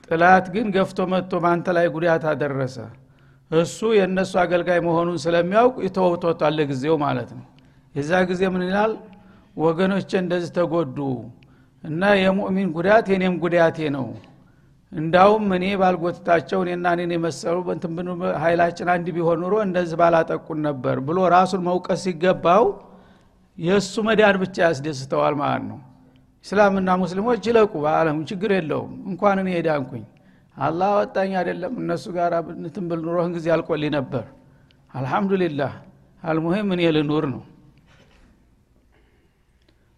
ጥላት 0.08 0.46
ግን 0.54 0.66
ገፍቶ 0.76 1.00
መጥቶ 1.12 1.34
በአንተ 1.44 1.68
ላይ 1.78 1.86
ጉዳት 1.96 2.24
አደረሰ። 2.32 2.78
እሱ 3.52 3.80
የእነሱ 3.98 4.34
አገልጋይ 4.42 4.80
መሆኑን 4.88 5.18
ስለሚያውቅ 5.24 5.76
ይተወቶታል 5.86 6.54
ለጊዜው 6.60 6.96
ማለት 7.04 7.30
ነው። 7.38 7.46
የዛ 7.96 8.12
ጊዜ 8.30 8.42
ምን 8.54 8.64
ይላል? 8.68 8.94
ወገኖቼ 9.58 10.12
እንደዚህ 10.22 10.52
ተጎዱ 10.58 10.98
እና 11.84 12.04
የሙእሚን 12.22 12.70
ጉዳት 12.76 13.06
የኔም 13.14 13.36
ጉዳቴ 13.44 13.78
ነው። 13.96 14.06
እንዳውም 14.92 15.46
እኔ 15.58 15.66
ባልጎትታቸው 15.82 16.60
እኔና 16.66 16.86
እኔን 16.96 17.12
የመሰሉ 17.16 17.58
ኃይላችን 18.44 18.88
አንድ 18.94 19.08
ቢሆን 19.16 19.40
ኑሮ 19.44 19.56
እንደዚህ 19.68 19.98
ባላጠቁን 20.02 20.60
ነበር 20.68 20.98
ብሎ 21.08 21.18
ራሱን 21.36 21.62
መውቀስ 21.68 22.02
ሲገባው 22.06 22.66
የእሱ 23.58 23.94
መዳን 24.08 24.36
ብቻ 24.42 24.58
ያስደስተዋል 24.66 25.36
ማለት 25.42 25.64
ነው። 25.70 25.80
እስላምና 26.46 26.90
ሙስሊሞች 27.02 27.42
ይለቁ 27.50 27.74
በአለም 27.84 28.20
ችግር 28.30 28.52
የለውም። 28.56 28.94
እንኳን 29.10 29.40
እኔ 29.42 29.50
ሄዳንኩኝ 29.58 30.04
አላህ 30.58 30.90
ወጣኝ 31.00 31.32
አይደለም። 31.40 31.74
እነሱ 31.82 32.06
ጋር 32.16 32.32
እንትን 32.58 32.86
ብል 32.90 33.02
ኑሮህን 33.06 33.32
ጊዜ 33.38 33.48
አልቆሊ 33.56 33.84
ነበር። 33.98 34.26
አልሐምዱሊላህ። 34.94 35.74
አልሙሂም 36.24 36.70
እኔ 36.76 36.82
ልኑር 36.96 37.26
ነው። 37.34 37.44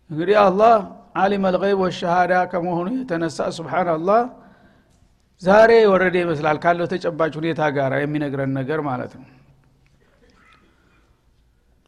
እንግዲህ 0.10 0.38
አላህ 0.44 0.74
አሊም 1.22 1.44
አልገይብ 1.50 1.80
ወሸሃዳ 1.84 2.34
ከመሆኑ 2.52 2.88
የተነሳ 2.98 3.48
ስብሓናላህ 3.58 4.22
ዛሬ 5.42 5.72
የወረደ 5.80 6.16
ይመስላል 6.24 6.58
ካለው 6.64 6.88
ተጨባጭ 6.92 7.34
ሁኔታ 7.40 7.62
ጋር 7.78 7.94
የሚነግረን 8.02 8.52
ነገር 8.60 8.80
ማለት 8.90 9.14
ነው 9.20 9.26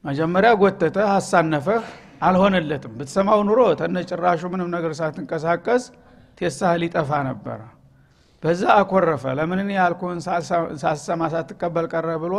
መጀመሪያ 0.05 0.49
ጎተተ 0.61 0.97
አሳነፈህ 1.11 1.83
አልሆነለትም። 2.21 2.91
ብትሰማው 2.97 3.39
ኑሮ 3.47 3.61
ተነ 3.79 3.97
ጭራሹ 4.09 4.41
ምንም 4.53 4.69
ነገር 4.75 4.91
ሳትንቀሳቀስ 4.99 5.83
ቴሳህ 6.39 6.73
ሊጠፋ 6.81 7.09
ነበረ 7.29 7.59
በዛ 8.43 8.63
አኮረፈ። 8.79 9.23
ለምን 9.37 9.59
እኔ 9.63 9.71
ሳሰማ 10.83 11.21
ሳትቀበል 11.33 11.85
ቀረ 11.93 12.09
ብሎ 12.23 12.35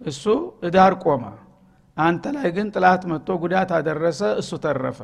እሱ 0.00 0.24
እዳር 0.68 0.94
ቆመ። 1.04 1.24
አንተ 1.96 2.24
ላይ 2.36 2.48
ግን 2.56 2.68
ጥላት 2.74 3.02
መጥቶ 3.10 3.30
ጉዳት 3.42 3.70
አደረሰ 3.78 4.20
እሱ 4.40 4.50
ተረፈ። 4.64 5.00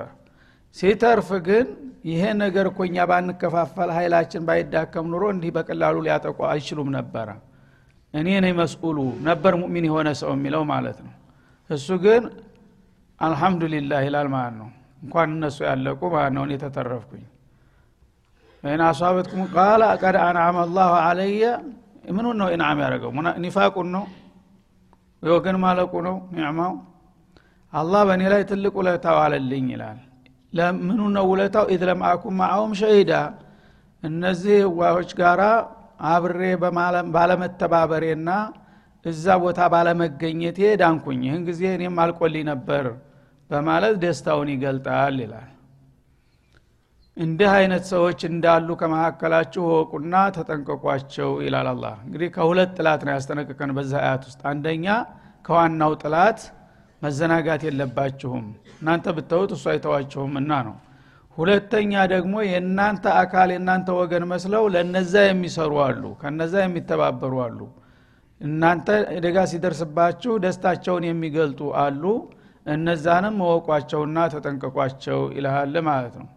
ሲተርፍ 0.76 1.28
ግን 1.46 1.66
ይሄ 2.10 2.22
ነገር 2.42 2.66
እኮ 2.70 2.80
እኛ 2.88 2.96
ባንከፋፈል 3.10 3.90
ኃይላችን 3.96 4.42
ባይዳከም 4.48 5.06
ኑሮ 5.12 5.24
እንዲህ 5.34 5.52
በቀላሉ 5.56 5.96
ሊያጠቁ 6.06 6.38
አይችሉም 6.50 6.90
ነበረ። 6.96 7.28
እኔ 8.14 8.28
ነኝ 8.44 8.54
መስኡሉ 8.60 8.98
ነበር 9.28 9.54
ሙእሚን 9.60 9.86
የሆነ 9.88 10.08
ሰው 10.20 10.30
የሚለው 10.36 10.64
ማለት 10.72 10.98
ነው 11.06 11.12
እሱ 11.70 11.86
ግን 12.04 12.22
አልሐምዱሊላህ 13.20 14.00
ይላል 14.06 14.28
ማለት 14.34 14.54
ነው። 14.60 14.68
እንኳን 15.02 15.28
እነሱ 15.36 15.58
ያለቁ 15.68 16.00
ማለት 16.14 16.32
ነው። 16.36 16.42
እኔ 16.46 16.52
ተተረፍኩኝ። 16.62 17.24
ወይን 18.64 18.82
አሷበትኩም 18.86 19.42
ቃለ 19.54 19.82
ቀድ 20.02 20.16
አንዓመ 20.22 20.56
አላሁ 20.64 20.92
አለየ 21.02 21.42
ምኑን 22.12 22.36
ነው 22.40 22.48
ኢንዓም 22.54 22.78
ያደረገው? 22.82 23.10
ኒፋቁን 23.44 23.88
ነው? 23.94 24.04
የወገን 25.22 25.56
ማለቁ 25.64 25.92
ነው? 26.08 26.16
ኒዕማው? 26.34 26.74
አላህ 27.72 28.00
በእኔ 28.08 28.22
ላይ 28.32 28.42
ትልቅ 28.50 28.74
ውለታው 28.80 29.16
አለልኝ 29.22 29.66
ይላል። 29.74 29.98
ለምኑ 30.52 31.00
ነው 31.16 31.24
ውለታው? 31.30 31.64
ኢድ 31.72 31.82
ለምአኩም 31.88 32.34
ማአሁም 32.40 32.72
ሸሂዳ። 32.80 33.12
እነዚህ 34.02 34.58
ዋዎች 34.78 35.10
ጋራ 35.18 35.42
አብሬ 36.06 36.40
ባለመተባበሬና 37.14 38.30
እዛ 39.06 39.24
ቦታ 39.42 39.60
ባለመገኘቴ 39.72 40.60
ዳንኩኝ። 40.80 41.20
ይህን 41.26 41.42
ጊዜ 41.48 41.62
እኔም 41.74 41.98
አልቆልኝ 42.04 42.44
ነበር 42.50 42.86
በማለት 43.50 43.94
ደስታውን 44.02 44.48
ይገልጣል 44.52 45.16
ይላል። 45.24 45.50
እንዲህ 47.16 47.50
አይነት 47.58 47.84
ሰዎች 47.92 48.20
እንዳሉ 48.28 48.68
ከመካከላችሁ 48.80 49.62
ወቁና 49.72 50.14
ተጠንቀቋቸው 50.36 51.30
ይላል 51.44 51.68
አላ 51.70 51.84
እንግዲህ 52.04 52.28
ከሁለት 52.34 52.72
ጥላት 52.78 53.02
ነው 53.06 53.12
ያስጠነቅቀን 53.14 53.70
በዛ 53.76 53.92
አያት 54.02 54.24
ውስጥ። 54.28 54.40
አንደኛ 54.50 54.86
ከዋናው 55.44 55.92
ጥላት 56.02 56.40
መዘናጋት 57.02 57.62
የለባችሁም። 57.66 58.44
እናንተ 58.76 59.06
ብተውት 59.16 59.50
እሱ 59.56 59.64
አይተዋችሁም 59.72 60.34
እና 60.42 60.52
ነው። 60.68 60.76
ሁለተኛ 61.38 61.92
ደግሞ 62.12 62.34
የእናንተ 62.48 63.06
አካል 63.22 63.48
የእናንተ 63.54 63.88
ወገን 63.98 64.24
መስለው 64.30 64.64
ለነዛ 64.74 65.14
የሚሰሩ 65.26 65.72
አሉ 65.86 66.04
ከነዛ 66.20 66.54
የሚተባበሩ 66.64 67.34
አሉ 67.46 67.58
እናንተ 68.40 68.88
ደጋ 69.24 69.38
ሲደርስባችሁ 69.50 70.32
ደስታቸውን 70.44 71.04
የሚገልጡ 71.08 71.60
አሉ። 71.82 72.02
እነዛንም 72.66 73.36
መወቋቸውና 73.40 74.18
ተጠንቀቋቸው 74.32 75.20
ይልሃል 75.36 75.74
ማለት 75.88 76.14
ነው። 76.20 76.28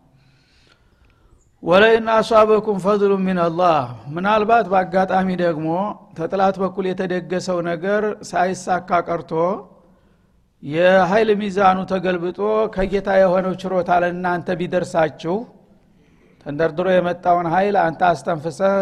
ወለይን 1.64 2.06
አሷበኩም 2.14 2.78
ፈضሉ 2.84 3.14
ሚንላህ 3.24 3.80
ምናልባት 4.16 4.66
በአጋጣሚ 4.72 5.28
ደግሞ 5.42 5.70
ተጥላት 6.20 6.56
በኩል 6.62 6.86
የተደገሰው 6.90 7.58
ነገር 7.70 8.04
ሳይሳካ 8.30 9.00
ቀርቶ 9.08 9.32
የኃይል 10.64 11.30
ሚዛኑ 11.42 11.80
ተገልብጦ 11.92 12.40
ከጌታ 12.74 13.10
የሆነው 13.20 13.54
ችሮታ 13.62 13.90
ለእናንተ 14.04 14.56
ቢደርሳችሁ 14.62 15.36
ተንደርድሮ 16.46 16.88
የመጣውን 16.94 17.48
ኃይል 17.54 17.76
አንተ 17.84 18.02
አስተንፍሰህ 18.10 18.74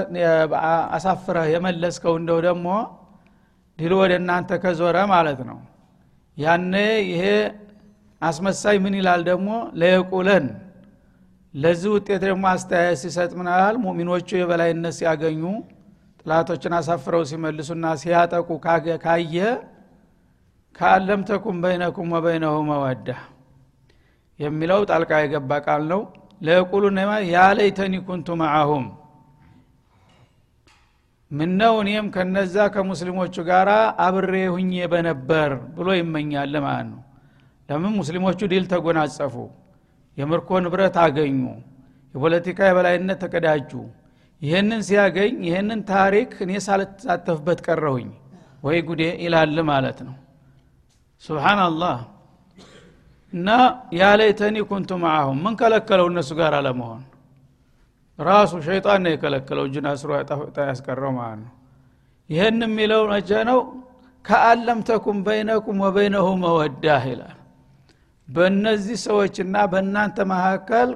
አሳፍረህ 0.95 1.47
የመለስከው 1.53 2.15
እንደው 2.19 2.39
ደግሞ 2.47 2.67
ድል 3.79 3.93
ወደ 3.99 4.11
እናንተ 4.21 4.51
ከዞረ 4.63 4.97
ማለት 5.11 5.39
ነው። 5.49 5.59
ያነ 6.37 6.73
ይሄ 7.09 7.23
አስመሳይ 8.21 8.77
ምን 8.83 8.93
ይላል 8.99 9.21
ደግሞ? 9.29 9.49
ለየቁለን 9.79 10.45
ለዚህ 11.53 11.89
ውጤት 11.95 12.21
ደግሞ 12.25 12.43
አስተያየት 12.53 12.99
ሲሰጥ 13.03 13.31
ያህል? 13.51 13.75
ሙሚኖቹ 13.85 14.29
የበላይነት 14.37 14.93
ሲያገኙ 14.99 15.41
ጥላቶችን 16.21 16.73
አሳፍረው 16.77 17.23
ሲመልሱና 17.29 17.85
ሲያጠቁ 18.01 18.49
ካየ 19.03 19.37
ከአለም 20.75 21.21
ተኩም 21.29 21.57
በይነኩም 21.63 22.09
ወበይነሁ 22.15 22.55
መወዳ 22.69 23.07
የሚለው 24.39 24.81
ጣልቃ 24.89 25.11
የገባ 25.21 25.51
ቃል 25.65 25.83
ነው። 25.91 26.01
ለየቁሉ 26.41 26.83
ያ 27.29 27.45
ለይተኒ 27.57 27.93
ኩንቱ 28.07 28.27
መዓሁም 28.41 28.83
ምነው 31.31 31.75
እኔም 31.81 32.05
ከነዛ 32.13 32.55
ከሙስሊሞቹ 32.73 33.35
ጋር 33.49 33.69
አብሬ 34.05 34.33
ሁኜ 34.53 34.71
በነበር 34.93 35.51
ብሎ 35.77 35.87
ይመኛል 35.99 36.53
ማለት 36.65 36.87
ነው? 36.91 37.01
ለምን 37.69 37.93
ሙስሊሞቹ 37.99 38.39
ድል 38.51 38.65
ተጎናጸፉ 38.71 39.35
የምርኮ 40.17 40.49
ንብረት 40.63 40.95
አገኙ 41.03 41.41
የፖለቲካ 42.15 42.59
የበላይነት 42.69 43.19
ተቀዳጁ። 43.23 43.71
ይህንን 44.41 44.81
ሲያገኝ 44.87 45.35
ይህንን 45.47 45.79
ታሪክ 45.91 46.31
እኔ 46.45 46.51
ሳልተሳተፍበት 46.65 47.59
ቀረሁኝ። 47.67 48.09
ወይ 48.63 48.79
ጉዴ 48.87 49.01
ይላል 49.23 49.57
ማለት 49.69 49.99
ነው። 50.07 50.15
ሱብሓናላህ 51.23 51.97
እና 53.33 53.49
ያለይተኒ 53.99 54.57
ኩንቱ 54.69 54.89
ማአሁም 55.03 55.37
ምን 55.45 55.53
ከለከለው 55.59 56.07
እነሱ 56.11 56.29
ጋር 56.39 56.53
አለመሆን 56.59 57.01
ራሱ 58.19 58.51
ሸይጣን 58.67 58.99
ነው 59.05 59.11
የከለከለው። 59.13 59.65
እጁን 59.67 59.85
አስሮ 59.91 60.09
ያስቀረው 60.67 61.11
ማለት 61.17 61.39
ነው? 61.43 61.51
ይህን 62.29 62.61
የሚለው 62.65 63.01
መቼ 63.11 63.29
ነው? 63.49 63.59
ከአለም 64.25 64.79
ተኩም 64.87 65.17
በይነኩም 65.27 65.77
ወበይነሁ 65.85 66.27
መወዳህ 66.43 67.03
ይላል። 67.11 67.37
በእነዚህ 68.27 68.97
ሰዎችና 69.05 69.55
በእናንተ 69.71 70.17
መካከል 70.31 70.89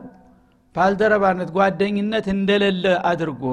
ባልደረባነት 0.76 1.50
ጓደኝነት 1.56 2.26
እንደሌለ 2.34 2.86
አድርጎ 3.10 3.44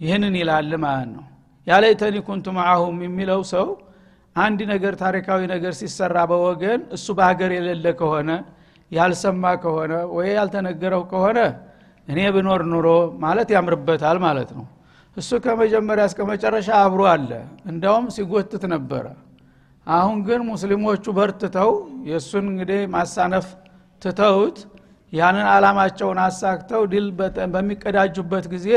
ይህንን 0.00 0.34
ይላል 0.40 0.72
ማለት 0.84 1.08
ነው? 1.14 1.24
ያለይተኒ 1.66 2.16
ኩንቱ 2.28 2.46
ማአሁም 2.56 2.98
የሚለው 3.06 3.40
ሰው 3.54 3.66
አንድ 4.36 4.60
ነገር 4.72 4.94
ታሪካዊ 5.02 5.40
ነገር 5.54 5.72
ሲሰራ 5.80 6.16
በወገን 6.30 6.80
እሱ 6.96 7.06
በሀገር 7.18 7.50
የሌለ 7.56 7.86
ከሆነ 8.00 8.30
ያልሰማ 8.90 9.44
ከሆነ 9.62 9.92
ወይ 10.16 10.28
ያልተነገረው 10.38 11.02
ከሆነ 11.12 11.38
እኔ 12.08 12.18
ብኖር 12.34 12.62
ኑሮ 12.70 12.88
ማለት 13.22 13.48
ያምርበታል 13.54 14.18
ማለት 14.24 14.50
ነው። 14.58 14.66
እሱ 15.16 15.30
ከመጀመሪያ 15.44 16.04
እስከ 16.10 16.20
መጨረሻ 16.30 16.68
አብሮ 16.80 17.02
አለ። 17.10 17.30
እንዳውም 17.70 18.06
ሲጎትት 18.14 18.64
ነበረ። 18.72 19.04
አሁን 19.86 20.18
ግን 20.26 20.40
ሙስሊሞቹ 20.50 21.04
በርትተው 21.18 21.70
የእሱን 22.08 22.44
እንግዲህ 22.52 22.80
ማሳነፍ 22.94 23.46
ትተውት 24.02 24.58
ያንን 25.12 25.46
አላማቸውን 25.54 26.18
አሳክተው 26.24 26.82
ድል 26.92 27.06
በሚቀዳጁበት 27.54 28.46
ጊዜ 28.54 28.68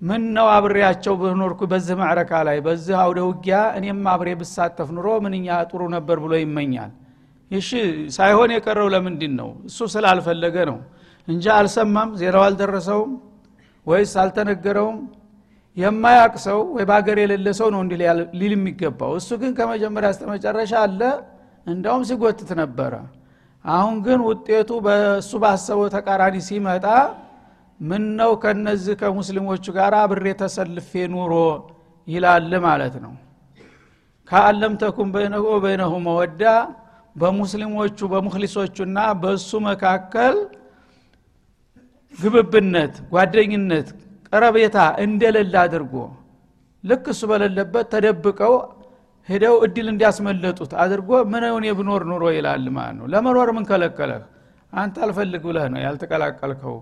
ምን 0.00 0.22
ነው 0.36 0.46
አብሬያቸው 0.56 1.14
ብኖርኩ 1.20 1.60
በዚህ 1.70 1.94
ማዕረካ 2.00 2.32
ላይ? 2.48 2.58
በዚህ 2.66 2.94
አውደ 3.04 3.18
ውጊያ 3.28 3.56
እኔም 3.78 4.02
አብሬ 4.12 4.28
ብሳተፍ 4.40 4.88
ኑሮ 4.96 5.08
ምንኛ 5.24 5.46
ጥሩ 5.70 5.80
ነበር 5.96 6.16
ብሎ 6.24 6.32
ይመኛል። 6.42 6.92
ይሺ 7.50 7.70
ሳይሆን 8.16 8.50
የቀረው 8.54 8.88
ለምንድን 8.94 9.32
ነው? 9.40 9.48
እሱ 9.68 9.78
ስላልፈለገ 9.94 10.56
ነው 10.70 10.78
እንጂ 11.28 11.44
አልሰማም? 11.54 12.10
ዜናው 12.20 12.42
አልደረሰውም? 12.46 13.12
ወይስ 13.86 14.12
አልተነገረውም? 14.22 14.98
የማያቅ 15.76 16.34
ሰው 16.46 16.58
ወይ 16.74 16.84
በሀገር 16.88 17.16
የሌለ 17.22 17.48
ሰው 17.58 17.68
ነው 17.74 17.80
እንዲህ 17.84 17.98
ሊል 18.38 18.52
የሚገባው። 18.56 19.12
እሱ 19.20 19.28
ግን 19.40 19.52
ከመጀመሪያ 19.58 20.08
እስተ 20.14 20.22
አለ። 20.80 21.00
እንዳውም 21.66 22.02
ሲጎትት 22.08 22.50
ነበረ። 22.60 22.92
አሁን 23.64 23.96
ግን 24.06 24.20
ውጤቱ 24.28 24.70
በእሱ 24.84 25.30
ባሰበው 25.42 25.86
ተቃራኒ 25.94 26.36
ሲመጣ 26.48 26.86
ምን 27.80 28.04
ነው 28.18 28.30
ከነዚህ 28.42 28.94
ከሙስሊሞቹ 29.00 29.64
ጋር 29.76 29.92
አብሬ 30.00 30.26
ተሰልፌ 30.40 30.90
ኑሮ 31.12 31.32
ይላል 32.08 32.52
ማለት 32.66 32.94
ነው። 33.04 33.12
ከአለም 34.30 34.72
ተኩም 34.80 35.08
በይነሁ 35.14 35.44
በይነሁ 35.64 35.92
መወዳ 36.06 36.42
በሙስሊሞቹ 37.16 37.98
በሙክሊሶቹና 38.12 38.98
በእሱ 39.20 39.50
መካከል 39.68 40.34
ግብብነት 42.14 42.94
ጓደኝነት 43.12 43.88
ቀረቤታ 44.32 44.76
እንደሌለ 45.04 45.54
አድርጎ 45.64 45.94
ልክ 46.84 47.04
እሱ 47.12 47.22
በሌለበት 47.30 47.86
ተደብቀው 47.94 48.54
ሄደው 49.28 49.54
እድል 49.66 49.86
እንዲያስመለጡት 49.92 50.72
አድርጎ 50.82 51.10
ምንውን 51.32 51.64
የብኖር 51.68 52.02
ኑሮ 52.10 52.24
ይላል 52.36 52.64
ማለት 52.76 52.94
ነው። 52.98 53.06
ለመኖር 53.12 53.48
ምን 53.56 53.64
ከለከለህ? 53.70 54.22
አንተ 54.72 54.96
አልፈልግ 55.04 55.42
ብለህ 55.48 55.66
ነው 55.72 55.80
ያልተቀላቀልከው 55.84 56.76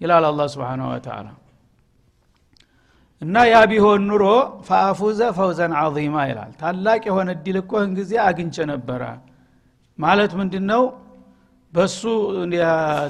ይላል 0.00 0.24
አላ 0.28 0.42
ስብን 0.52 0.80
ወተላ 0.88 1.26
እና 3.22 3.36
ያ 3.48 3.56
ቢሆን 3.70 4.02
ኑሮ 4.08 4.24
ፈአፉዘ 4.68 5.20
ፈውዘን 5.36 5.72
አዚማ 5.80 6.16
ይላል። 6.30 6.52
ታላቅ 6.60 7.02
የሆነ 7.08 7.28
እድል 7.36 7.56
እኮ 7.62 7.82
ጊዜ 7.98 8.12
አግኝቼ 8.26 8.56
ነበረ። 8.72 9.02
ማለት 9.98 10.32
ምንድን 10.40 10.64
ነው 10.72 10.82
በሱ 11.72 12.00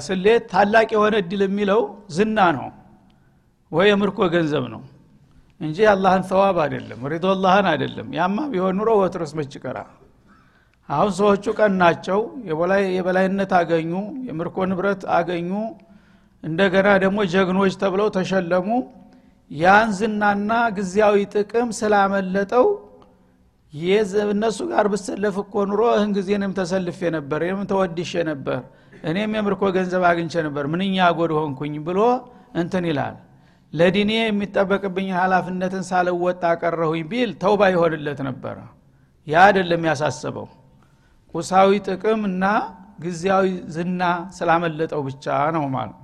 ስሌት 0.05 0.43
ታላቅ 0.51 0.87
የሆነ 0.95 1.15
እድል 1.23 1.41
የሚለው 1.45 1.81
ዝና 2.15 2.37
ነው 2.57 2.67
ወይ 3.71 3.87
የምርኮ 3.91 4.19
ገንዘብ 4.33 4.65
ነው 4.73 4.81
እንጂ 5.61 5.77
የአላህን 5.85 6.23
ሰዋብ 6.31 6.55
አይደለም 6.63 7.01
ሪዶላህን 7.13 7.67
አይደለም። 7.71 8.07
ያማ 8.17 8.37
ቢሆን 8.53 8.75
ኑሮ 8.79 8.89
ወትሮስ 9.01 9.31
መች 9.39 9.53
ቀራ 9.63 9.77
አሁን 10.89 11.11
ሰዎቹ 11.19 11.45
ቀን 11.59 11.73
ናቸው። 11.81 12.19
የበላይነት 12.95 13.51
አገኙ 13.59 13.91
የምርኮ 14.29 14.65
ንብረት 14.71 15.03
አገኙ 15.17 15.51
እንደገና 16.43 16.87
ደግሞ 17.03 17.19
ጀግኖች 17.33 17.75
ተብለው 17.83 18.07
ተሸለሙ። 18.17 18.67
ያን 19.51 19.89
ዝናና 19.97 20.51
ጊዜያዊ 20.77 21.17
ጥቅም 21.33 21.69
ስላመለጠው 21.79 22.65
እነሱ 24.33 24.59
ጋር 24.71 24.85
ብሰለፍ 24.93 25.35
እኮ 25.43 25.53
ኑሮ 25.69 25.81
እህን 25.95 26.11
ጊዜ 26.17 26.29
እኔም 26.37 26.51
ተሰልፌ 26.59 26.99
ነበር 27.15 27.39
እኔም 27.45 27.61
ተወድሼ 27.71 28.13
ነበር 28.29 28.59
እኔም 29.03 29.31
የምርኮ 29.37 29.63
ገንዘብ 29.75 30.03
አግኝቼ 30.09 30.33
ነበር 30.47 30.65
ምንኛ 30.73 31.07
ጎድ 31.17 31.31
ሆንኩኝ 31.37 31.73
ብሎ 31.87 31.99
እንትን 32.61 32.85
ይላል። 32.89 33.15
ለዲኔ 33.73 34.11
የሚጠበቅብኝ 34.19 35.07
ሀላፍነትን 35.17 35.83
ሳልወጣ 35.89 36.43
ቀረሁኝ 36.61 37.01
ቢል 37.11 37.31
ተውባ 37.43 37.61
ይሆንለት 37.73 38.19
ነበረ 38.29 38.57
ያ 39.27 39.41
አይደለም 39.47 39.83
ያሳሰበው። 39.89 40.47
ቁሳዊ 41.35 41.69
ጥቅም 41.87 42.21
እና 42.29 42.43
ጊዜያዊ 43.03 43.45
ዝና 43.75 44.01
ስላመለጠው 44.37 45.01
ብቻ 45.07 45.25
ነው 45.55 45.65
ማለት 45.75 45.99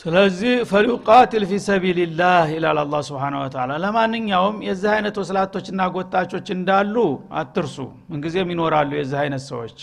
ስለዚህ 0.00 0.52
ፈሊቃትል 0.68 1.42
ፊ 1.48 1.56
ሰቢልላህ 1.64 2.44
ይላል 2.54 2.78
አላ 2.82 2.98
ስብን 3.08 3.34
ወተላ 3.38 3.70
ለማንኛውም 3.82 4.56
የዚህ 4.66 4.90
አይነት 4.94 5.16
ወስላቶችና 5.20 5.88
ጎታቾች 5.96 6.46
እንዳሉ 6.54 6.94
አትርሱ። 7.40 7.76
ምንጊዜም 8.10 8.52
ይኖራሉ 8.54 8.90
የዚህ 8.98 9.18
አይነት 9.24 9.42
ሰዎች። 9.50 9.78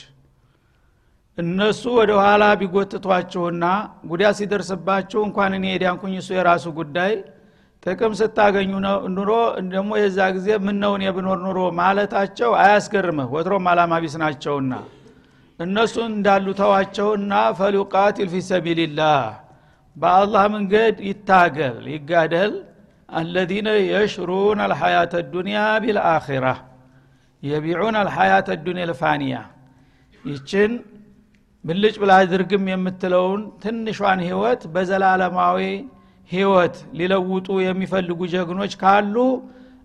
እነሱ 1.38 1.84
ወደ 2.00 2.12
ኋላ 2.22 2.44
ቢጎትቷችሁና 2.60 3.66
ጉዳት 4.12 4.36
ሲደርስባችሁ 4.40 5.20
እንኳን 5.28 5.54
እኔ 5.58 5.66
የዳንኩኝ 5.74 6.14
እሱ 6.22 6.30
የራሱ 6.38 6.66
ጉዳይ 6.80 7.14
ጥቅም 7.84 8.14
ስታገኙ 8.20 8.72
ኑሮ 9.16 9.32
ደግሞ 9.72 9.92
የዛ 10.02 10.20
ጊዜ 10.36 10.50
ምነውን 10.66 11.04
የብኖር 11.06 11.40
ኑሮ 11.46 11.60
ማለታቸው 11.80 12.52
አያስገርምህ። 12.64 13.28
ወትሮም 13.36 13.68
አላማ 13.72 14.00
ቢስ 14.04 14.16
ናቸውና 14.24 14.74
እነሱ 15.60 15.96
እንዳሉ 16.12 16.48
ተዋቸውና 16.60 17.34
ፈሊቃትል 17.60 18.30
ፊ 18.34 18.42
ሰቢልላህ 18.50 19.22
በአላህ 19.98 20.44
መንገድ 20.56 20.96
ይታገል 21.10 21.78
ይጋደል። 21.94 22.54
አለዚነ 23.10 23.68
የሽሩን 23.86 24.60
አልሐያት 24.66 25.14
ዱንያ 25.34 25.60
ቢልአኺራ 25.84 26.46
የቢዑን 27.44 27.96
አልሐያት 28.02 28.48
ዱንያ 28.66 28.86
ልፋንያ 28.90 29.36
ይችን 30.24 30.72
ብልጭ 31.64 31.96
ብላ 32.02 32.14
ድርግም 32.32 32.66
የምትለውን 32.72 33.42
ትንሿን 33.64 34.20
ህይወት 34.28 34.62
በዘላለማዊ 34.74 35.60
ህይወት 36.32 36.76
ሊለውጡ 37.00 37.48
የሚፈልጉ 37.66 38.20
ጀግኖች 38.34 38.74
ካሉ 38.82 39.16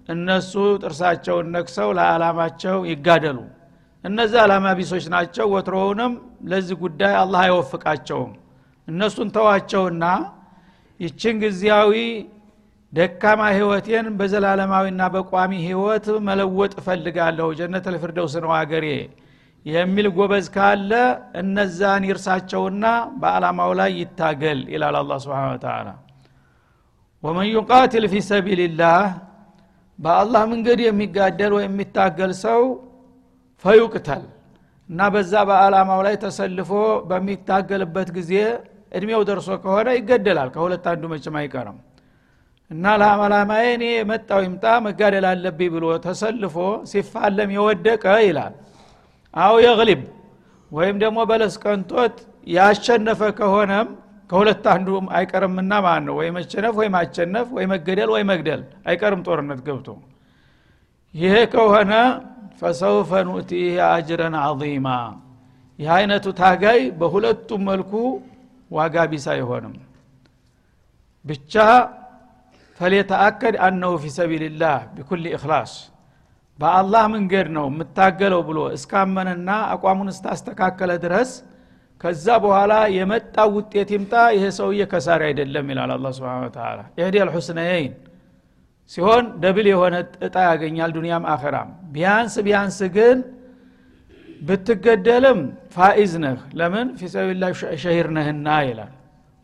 እነሱ 0.08 0.52
ጥርሳቸውን 0.82 1.48
ነክሰው 1.54 1.88
ለዓላማቸው 1.98 2.78
ይጋደሉ። 2.90 3.38
እነዚህ 4.04 4.38
ዓላማ 4.44 4.66
ቢሶች 4.78 5.04
ናቸው። 5.14 5.46
ወትሮውንም 5.54 6.12
ለዚህ 6.50 6.76
ጉዳይ 6.84 7.14
አላህ 7.20 7.40
አይወፍቃቸውም 7.46 8.32
እነሱን 8.92 9.28
ተዋቸውና 9.36 10.04
ይችን 11.00 11.36
ጊዜያዊ 11.42 11.92
ደካማ 12.92 13.42
ህይወቴን 13.56 14.06
በዘላለማዊና 14.18 15.02
በቋሚ 15.14 15.52
ህይወት 15.66 16.06
መለወጥ 16.26 16.72
እፈልጋለሁ። 16.80 17.46
ጀነት 17.58 17.86
ልፍርደውስ 17.94 18.34
ነው 18.44 18.50
አገሬ 18.58 18.86
የሚል 19.66 20.06
ጎበዝ 20.16 20.46
ካለ 20.54 20.90
እነዛን 21.40 22.02
ይርሳቸውና 22.08 22.84
በአላማው 23.20 23.70
ላይ 23.80 23.90
ይታገል 24.00 24.60
ይላል 24.74 24.96
አላ 25.00 25.18
ስብን 25.24 25.58
ተላ 25.64 25.88
ወመን 27.22 27.46
ዩቃትል 27.50 28.04
ፊ 28.12 28.22
ሰቢልላህ 28.30 29.02
በአላህ 29.98 30.42
መንገድ 30.52 30.80
የሚጋደል 30.86 31.52
ወይም 31.56 31.70
የሚታገል 31.70 32.32
ሰው 32.44 32.62
ፈዩቅተል 33.64 34.24
እና 34.88 35.00
በዛ 35.14 35.32
በአላማው 35.48 36.00
ላይ 36.06 36.14
ተሰልፎ 36.24 36.70
በሚታገልበት 37.10 38.08
ጊዜ 38.16 38.32
እድሜው 38.92 39.22
ደርሶ 39.28 39.48
ከሆነ 39.62 39.88
ይገደላል። 39.98 40.48
ከሁለት 40.54 40.84
አንዱ 40.90 41.02
መቼም 41.12 41.36
አይቀርም። 41.40 41.78
እና 42.70 42.84
ለአላማዬ 43.00 43.64
እኔ 43.74 43.84
የመጣው 43.92 44.40
ይምጣ 44.44 44.64
መጋደል 44.84 45.24
አለብኝ 45.30 45.68
ብሎ 45.74 45.84
ተሰልፎ 46.04 46.56
ሲፋለም 46.90 47.50
የወደቀ 47.56 48.04
ይላል። 48.26 48.54
አው 49.34 49.54
የግሊብ 49.64 50.02
ወይም 50.70 50.96
ደግሞ 51.02 51.18
በለስ 51.30 51.54
ቀንቶት 51.64 52.14
ያሸነፈ 52.52 53.20
ከሆነም 53.38 53.88
ከሁለት 54.30 54.64
አንዱ 54.72 54.88
አይቀርምና 55.16 55.72
ማለት 55.86 56.04
ነው 56.06 56.14
ወይ 56.20 56.28
መሸነፍ 56.36 56.74
ወይ 56.80 56.88
ማሸነፍ 56.94 57.48
ወይ 57.56 57.64
መገደል 57.72 58.10
ወይ 58.14 58.22
መግደል። 58.30 58.60
አይቀርም 58.88 59.20
ጦርነት 59.26 59.60
ገብቶ። 59.66 59.88
ይሄ 61.14 61.34
ከሆነ 61.52 61.92
ፈሰውፈ 62.60 63.10
ኑእቲህ 63.28 63.64
አጅረን 63.88 64.36
አዚማ 64.40 64.88
ይህ 65.78 65.90
አይነቱ 65.96 66.26
ታጋይ 66.40 66.80
በሁለቱም 66.98 67.62
መልኩ 67.68 67.92
ዋጋ 68.72 68.96
ቢስ 69.10 69.26
አይሆንም። 69.32 69.74
ብቻ 71.24 71.54
ፈሌተአከድ 72.80 73.54
አነሁ 73.64 73.92
ፊ 74.02 74.10
ሰቢልላህ 74.16 74.78
ቢኩል 74.94 75.24
እክላስ 75.36 75.72
በአላህ 76.58 77.04
መንገድ 77.14 77.46
ነው 77.56 77.66
የምታገለው 77.70 78.40
ብሎ 78.48 78.58
እስካመነና 78.76 79.50
አቋሙን 79.72 80.08
እስታስተካከለ 80.12 80.92
ድረስ 81.04 81.30
ከዛ 82.00 82.26
በኋላ 82.44 82.72
የመጣ 82.94 83.36
ውጤት 83.54 83.90
ይምጣ 83.94 84.14
ይሄ 84.36 84.44
ሰውዬ 84.58 84.80
ከሳሪ 84.92 85.22
አይደለም 85.28 85.66
ይላል 85.72 85.90
هل 85.96 86.06
تربصون 86.16 86.48
بنا 86.56 86.71
إلا 86.71 86.78
إحدى 86.98 87.16
الحسنيين 87.24 87.92
ሲሆን 88.92 89.24
double 89.42 89.66
የሆነ 89.72 89.94
እጣ 90.26 90.36
ያገኛል 90.48 90.90
ዱኒያም 90.96 91.24
አኸራም። 91.34 91.68
ቢያንስ 91.94 92.34
ቢያንስ 92.46 92.78
ግን 92.96 93.18
ብትገደልም 94.42 95.40
فائز 95.74 96.12
ነህ። 96.22 96.38
ለምን? 96.58 96.86
في 97.00 97.10
سبيل 97.10 97.30
الله 97.30 97.44
شهيد 97.82 98.06
ነህና 98.16 98.48
ይላል። 98.68 98.92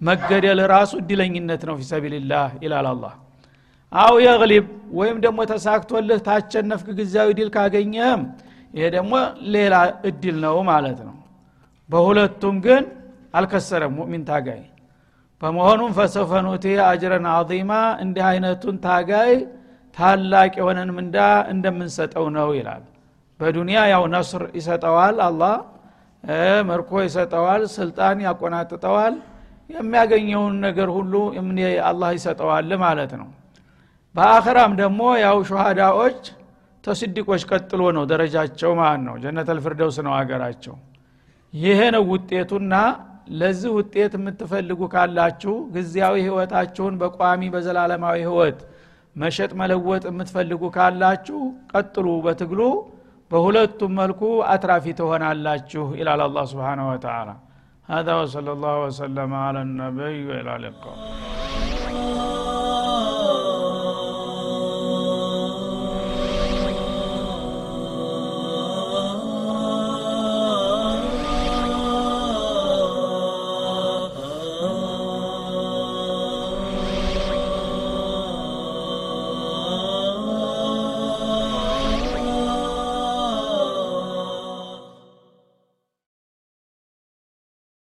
መገደል 0.01 0.61
ራሱ 0.73 0.93
እድለኝነት 1.03 1.63
ነው። 1.69 1.75
في 1.81 1.96
سبيل 1.96 2.26
الله 2.26 2.49
ይላል 2.65 2.87
አላህ። 2.93 3.15
أو 3.93 4.15
يغلب 4.25 4.67
ወይም 4.93 5.17
ደግሞ 5.25 5.39
ተሳክቶልህ 5.53 6.19
ታቸነፍክ 6.27 6.89
ጊዜያዊ 6.99 7.29
ድል 7.39 7.51
ካገኘህም 7.57 8.23
ይሄ 8.75 8.85
ደግሞ 8.97 9.13
ሌላ 9.55 9.75
እድል 10.09 10.37
ነው 10.45 10.57
ማለት 10.71 10.99
ነው። 11.07 11.15
በሁለቱም 11.91 12.57
ግን 12.67 12.83
አልከሰረም 13.35 13.93
ሙእሚን 13.99 14.23
ታጋይ። 14.29 14.63
በመሆኑም 15.43 15.91
ፈሰፈኑቲ 15.99 16.65
አጅረን 16.87 17.27
አዚማ 17.33 17.73
እንዲህ 18.03 18.25
አይነቱን 18.31 18.77
ታጋይ 18.85 19.33
ታላቅ 19.97 20.53
የሆነን 20.61 20.91
ምንዳ 20.97 21.17
እንደምንሰጠው 21.53 22.27
ነው 22.37 22.49
ይላል 22.59 22.83
በዱንያ 23.41 23.81
ያው 23.93 24.05
ነስር 24.15 24.43
ይሰጠዋል 24.59 25.17
አላህ 25.27 25.55
መርኮ 26.69 26.91
ይሰጠዋል 27.05 27.63
ስልጣን 27.75 28.19
ያቆናጥጠዋል 28.27 29.15
የሚያገኘውን 29.71 30.55
ነገር 30.67 30.89
ሁሉ 30.97 31.15
አላህ 31.91 32.11
ይሰጠዋል 32.17 32.71
ማለት 32.85 33.13
ነው። 33.21 33.29
በአኸራም 34.15 34.73
ደግሞ 34.81 35.01
ያው 35.23 35.39
ሸሃዳዎች 35.51 36.21
ተስዲቆች 36.85 37.43
ቀጥሎ 37.51 37.83
ነው 37.97 38.05
ደረጃቸው 38.13 38.71
ማለት 38.81 39.03
ነው። 39.09 39.15
ጀነት 39.23 39.49
አልፍርደውስ 39.55 39.97
ነው 40.07 40.13
አገራቸው 40.19 40.75
ይሄ 41.53 41.81
ነው 41.95 42.03
ውጤቱና 42.13 42.75
ለዚህ 43.33 43.71
ውጤት 43.79 44.13
የምትፈልጉ 44.19 44.81
ካላችሁ 44.93 45.55
ጊዜያዊ 45.75 46.15
ህይወታችሁን 46.27 46.95
በቋሚ 47.01 47.41
በዘላለማዊ 47.55 48.19
ህይወት 48.25 48.61
መሸጥ 49.17 49.51
መለወጥ 49.61 50.05
የምትፈልጉ 50.11 50.63
ካላችሁ 50.77 51.41
ቀጥሉ። 51.73 52.07
በትግሉ 52.27 52.61
በሁለቱም 53.32 53.92
መልኩ 54.00 54.22
አትራፊ 54.54 54.86
ትሆናላችሁ 55.00 55.86
ይላል 56.02 56.22
አላ 56.28 56.40
ስብሓን 56.54 56.82
ወተላ 56.92 57.30
هذا 57.90 58.14
وصلى 58.22 58.52
الله 58.56 58.76
وسلم 58.86 59.32
على 59.46 59.60
النبي 59.68 60.18
وإلى 60.30 60.52
اللقاء 60.58 60.98